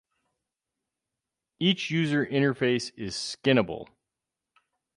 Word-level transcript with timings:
Each 1.59 1.91
user 1.91 2.25
interface 2.25 2.91
is 2.97 3.13
skinnable. 3.13 3.87